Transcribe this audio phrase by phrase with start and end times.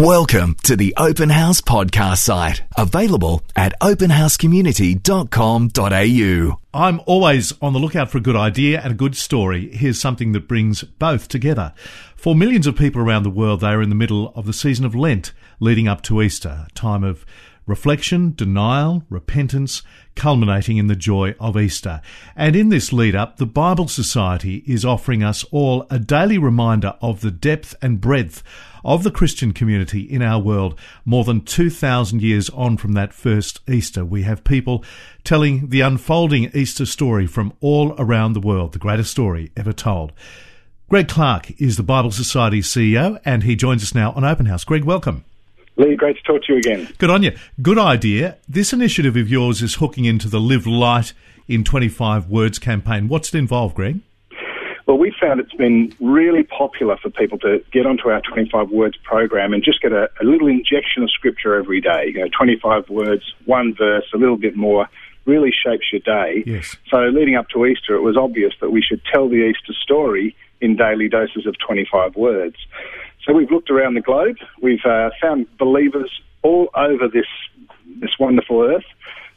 [0.00, 6.60] Welcome to the Open House podcast site, available at openhousecommunity.com.au.
[6.72, 9.68] I'm always on the lookout for a good idea and a good story.
[9.76, 11.74] Here's something that brings both together.
[12.16, 14.86] For millions of people around the world, they are in the middle of the season
[14.86, 17.26] of Lent, leading up to Easter, a time of
[17.70, 19.82] reflection, denial, repentance,
[20.16, 22.02] culminating in the joy of Easter.
[22.34, 26.94] And in this lead up, the Bible Society is offering us all a daily reminder
[27.00, 28.42] of the depth and breadth
[28.84, 33.60] of the Christian community in our world more than 2,000 years on from that first
[33.68, 34.04] Easter.
[34.04, 34.84] We have people
[35.22, 40.12] telling the unfolding Easter story from all around the world, the greatest story ever told.
[40.88, 44.64] Greg Clarke is the Bible Society CEO and he joins us now on Open House.
[44.64, 45.24] Greg, welcome.
[45.80, 46.92] Lee, great to talk to you again.
[46.98, 47.34] Good on you.
[47.62, 48.36] Good idea.
[48.46, 51.14] This initiative of yours is hooking into the Live Light
[51.48, 53.08] in 25 Words campaign.
[53.08, 54.00] What's it involved, Greg?
[54.86, 58.98] Well, we found it's been really popular for people to get onto our 25 words
[59.04, 62.12] program and just get a, a little injection of scripture every day.
[62.12, 64.86] You know, 25 words, one verse, a little bit more,
[65.24, 66.42] really shapes your day.
[66.44, 66.76] Yes.
[66.90, 70.36] So, leading up to Easter, it was obvious that we should tell the Easter story
[70.60, 72.56] in daily doses of 25 words.
[73.24, 74.36] So, we've looked around the globe.
[74.62, 76.10] We've uh, found believers
[76.42, 77.26] all over this
[78.00, 78.84] this wonderful earth,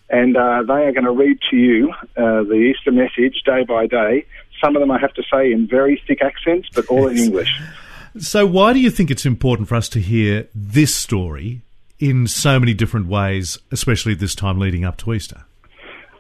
[0.10, 3.88] and uh, they are going to read to you uh, the Easter message day by
[3.88, 4.26] day
[4.64, 7.50] some of them I have to say in very thick accents, but all in English.
[8.18, 11.62] So, why do you think it's important for us to hear this story
[12.00, 15.46] in so many different ways, especially this time leading up to Easter?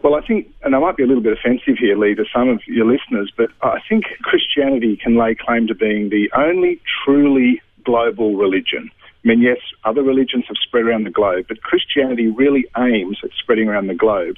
[0.03, 2.49] Well, I think, and I might be a little bit offensive here, Lee, to some
[2.49, 7.61] of your listeners, but I think Christianity can lay claim to being the only truly
[7.85, 8.91] global religion.
[9.23, 13.29] I mean, yes, other religions have spread around the globe, but Christianity really aims at
[13.39, 14.35] spreading around the globe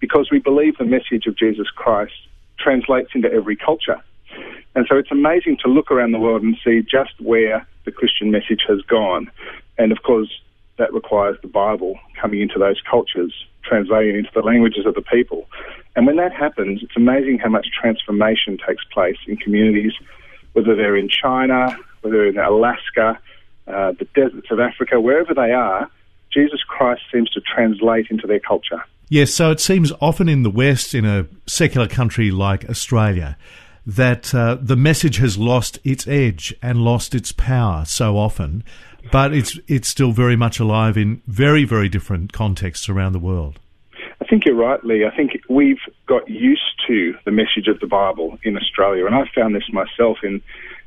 [0.00, 2.14] because we believe the message of Jesus Christ
[2.58, 4.02] translates into every culture.
[4.74, 8.30] And so it's amazing to look around the world and see just where the Christian
[8.30, 9.30] message has gone.
[9.76, 10.30] And of course,
[10.78, 15.48] that requires the Bible coming into those cultures, translating into the languages of the people.
[15.96, 19.92] And when that happens, it's amazing how much transformation takes place in communities,
[20.52, 23.18] whether they're in China, whether they're in Alaska,
[23.66, 25.90] uh, the deserts of Africa, wherever they are,
[26.32, 28.82] Jesus Christ seems to translate into their culture.
[29.08, 33.36] Yes, so it seems often in the West, in a secular country like Australia,
[33.86, 38.64] that uh, the message has lost its edge and lost its power so often,
[39.12, 43.58] but it's it's still very much alive in very very different contexts around the world.
[44.20, 45.04] I think you're right, Lee.
[45.04, 49.24] I think we've got used to the message of the Bible in Australia, and I
[49.34, 50.40] found this myself in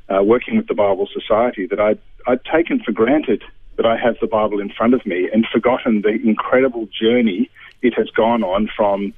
[0.08, 3.42] uh, working with the Bible Society that I'd, I'd taken for granted
[3.76, 7.48] that I have the Bible in front of me and forgotten the incredible journey
[7.80, 9.14] it has gone on from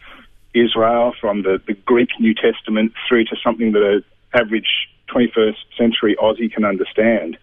[0.55, 6.17] Israel, from the, the Greek New Testament, through to something that an average 21st century
[6.21, 7.37] Aussie can understand.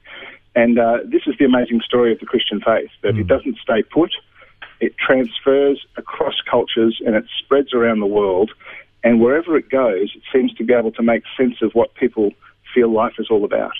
[0.55, 3.21] And uh, this is the amazing story of the Christian faith that mm.
[3.21, 4.11] it doesn't stay put,
[4.79, 8.51] it transfers across cultures and it spreads around the world.
[9.03, 12.31] And wherever it goes, it seems to be able to make sense of what people
[12.73, 13.71] feel life is all about.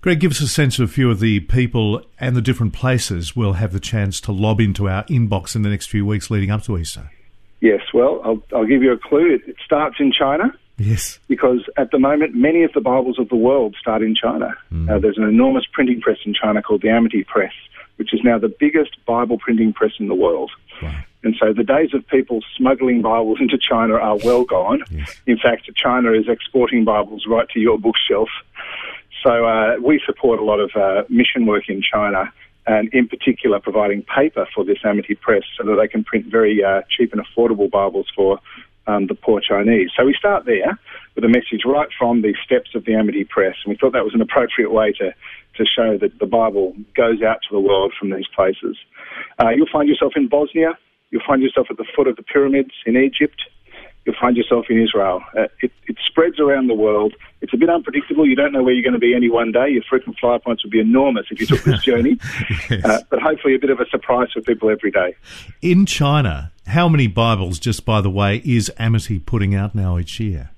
[0.00, 3.36] Greg, give us a sense of a few of the people and the different places
[3.36, 6.50] we'll have the chance to lob into our inbox in the next few weeks leading
[6.50, 7.10] up to Easter.
[7.60, 9.34] Yes, well, I'll, I'll give you a clue.
[9.34, 10.52] It, it starts in China.
[10.78, 11.18] Yes.
[11.28, 14.56] Because at the moment, many of the Bibles of the world start in China.
[14.72, 14.90] Mm.
[14.90, 17.52] Uh, there's an enormous printing press in China called the Amity Press,
[17.96, 20.50] which is now the biggest Bible printing press in the world.
[20.82, 20.94] Wow.
[21.22, 24.82] And so the days of people smuggling Bibles into China are well gone.
[24.90, 25.20] Yes.
[25.26, 28.30] In fact, China is exporting Bibles right to your bookshelf.
[29.22, 32.32] So uh, we support a lot of uh, mission work in China,
[32.70, 36.62] and in particular providing paper for this Amity Press so that they can print very
[36.62, 38.38] uh, cheap and affordable Bibles for
[38.86, 39.90] um, the poor Chinese.
[39.96, 40.78] So we start there
[41.16, 44.04] with a message right from the steps of the Amity Press, and we thought that
[44.04, 45.12] was an appropriate way to,
[45.56, 48.76] to show that the Bible goes out to the world from these places.
[49.40, 50.78] Uh, you'll find yourself in Bosnia,
[51.10, 53.42] you'll find yourself at the foot of the pyramids in Egypt,
[54.04, 55.22] you'll find yourself in Israel.
[55.36, 57.14] Uh, it, it, spreads around the world.
[57.40, 58.26] It's a bit unpredictable.
[58.26, 59.70] You don't know where you're going to be any one day.
[59.70, 62.18] Your frequent flyer points would be enormous if you took this journey.
[62.68, 62.84] yes.
[62.84, 65.14] uh, but hopefully, a bit of a surprise for people every day.
[65.62, 70.18] In China, how many Bibles, just by the way, is Amity putting out now each
[70.20, 70.50] year?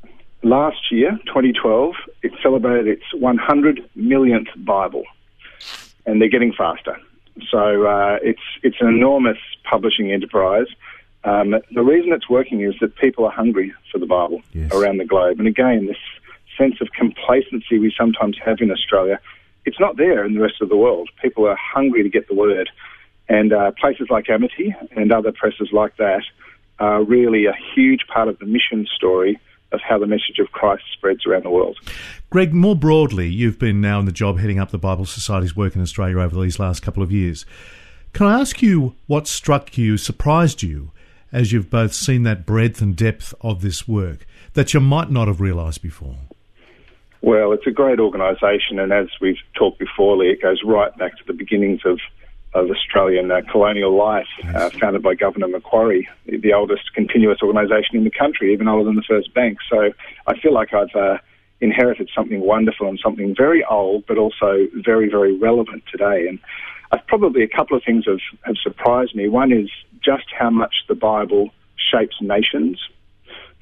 [0.43, 5.05] Last year, 2012, it celebrated its 100 millionth Bible,
[6.07, 6.97] and they're getting faster.
[7.51, 10.67] So uh, it's it's an enormous publishing enterprise.
[11.25, 14.73] Um, the reason it's working is that people are hungry for the Bible yes.
[14.73, 15.39] around the globe.
[15.39, 15.97] And again, this
[16.59, 19.21] sense of complacency we sometimes have in Australia,
[19.65, 21.09] it's not there in the rest of the world.
[21.21, 22.69] People are hungry to get the word.
[23.29, 26.23] And uh, places like Amity and other presses like that
[26.79, 29.39] are really a huge part of the mission story
[29.71, 31.79] of how the message of Christ spreads around the world.
[32.29, 35.75] Greg, more broadly, you've been now in the job heading up the Bible Society's work
[35.75, 37.47] in Australia over these last couple of years.
[38.13, 40.91] Can I ask you what struck you, surprised you,
[41.33, 45.29] as you've both seen that breadth and depth of this work that you might not
[45.29, 46.17] have realised before?
[47.23, 51.17] Well, it's a great organisation, and as we've talked before, Lee, it goes right back
[51.19, 52.01] to the beginnings of,
[52.53, 58.05] of Australian uh, colonial life, uh, founded by Governor Macquarie, the oldest continuous organisation in
[58.05, 59.59] the country, even older than the first bank.
[59.71, 59.93] So
[60.27, 61.19] I feel like I've uh,
[61.61, 66.27] inherited something wonderful and something very old, but also very, very relevant today.
[66.29, 66.41] And
[66.91, 69.29] I've probably a couple of things have, have surprised me.
[69.29, 69.71] One is
[70.05, 72.81] just how much the Bible shapes nations.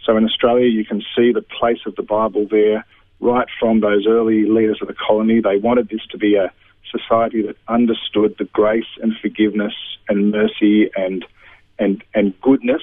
[0.04, 2.84] So in Australia, you can see the place of the Bible there
[3.20, 5.40] right from those early leaders of the colony.
[5.40, 6.52] They wanted this to be a
[6.90, 9.74] society that understood the grace and forgiveness
[10.08, 11.24] and mercy and
[11.78, 12.82] and and goodness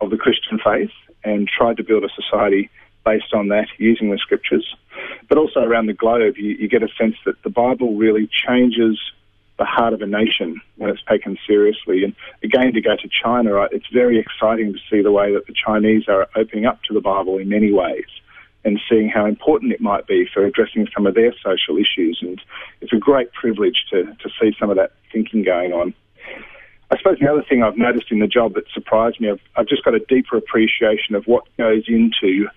[0.00, 0.90] of the Christian faith
[1.24, 2.70] and tried to build a society
[3.04, 4.66] based on that using the scriptures.
[5.28, 8.98] But also around the globe, you, you get a sense that the Bible really changes
[9.58, 12.04] the heart of a nation when it's taken seriously.
[12.04, 15.54] And again, to go to China, it's very exciting to see the way that the
[15.54, 18.06] Chinese are opening up to the Bible in many ways
[18.64, 22.18] and seeing how important it might be for addressing some of their social issues.
[22.20, 22.40] And
[22.80, 25.94] it's a great privilege to, to see some of that thinking going on.
[26.90, 29.68] I suppose the other thing I've noticed in the job that surprised me, I've, I've
[29.68, 32.48] just got a deeper appreciation of what goes into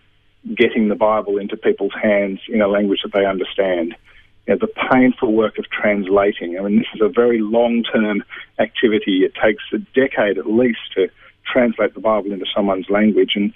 [0.55, 3.95] getting the Bible into people's hands in a language that they understand.
[4.47, 6.57] You know, the painful work of translating.
[6.57, 8.23] I mean, this is a very long term
[8.59, 9.23] activity.
[9.23, 11.09] It takes a decade at least to
[11.51, 13.33] translate the Bible into someone's language.
[13.35, 13.53] And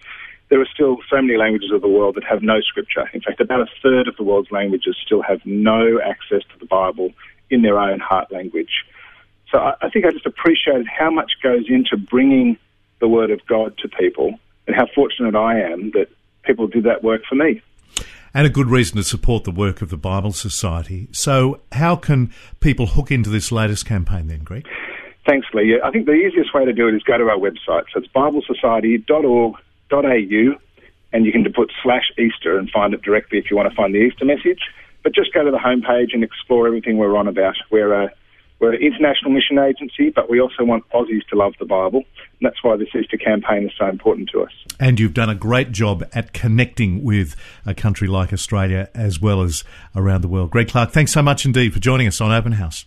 [0.49, 3.09] there are still so many languages of the world that have no scripture.
[3.13, 6.65] In fact, about a third of the world's languages still have no access to the
[6.65, 7.11] Bible
[7.49, 8.83] in their own heart language.
[9.51, 12.57] So I, I think I just appreciated how much goes into bringing
[12.99, 16.07] the Word of God to people and how fortunate I am that
[16.43, 17.61] people did that work for me.
[18.35, 21.07] And a good reason to support the work of the Bible Society.
[21.13, 24.67] So, how can people hook into this latest campaign then, Greg?
[25.25, 25.79] Thanks, Lee.
[25.81, 27.85] I think the easiest way to do it is go to our website.
[27.93, 30.59] So it's biblesociety.org.au,
[31.13, 33.95] and you can put slash Easter and find it directly if you want to find
[33.95, 34.59] the Easter message.
[35.01, 37.55] But just go to the homepage and explore everything we're on about.
[37.71, 38.09] We're a uh,
[38.65, 41.99] we're an international mission agency, but we also want Aussies to love the Bible.
[41.99, 44.49] And that's why this Easter campaign is so important to us.
[44.79, 49.43] And you've done a great job at connecting with a country like Australia as well
[49.43, 49.63] as
[49.95, 50.49] around the world.
[50.49, 52.85] Greg Clarke, thanks so much indeed for joining us on Open House.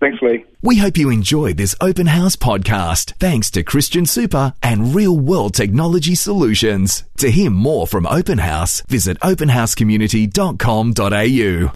[0.00, 0.46] Thanks, Lee.
[0.62, 5.52] We hope you enjoyed this Open House podcast thanks to Christian Super and Real World
[5.52, 7.04] Technology Solutions.
[7.18, 11.68] To hear more from Open House, visit openhousecommunity.com.au.